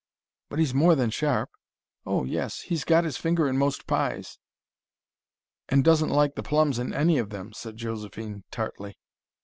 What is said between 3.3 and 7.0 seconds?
in most pies." "And doesn't like the plums in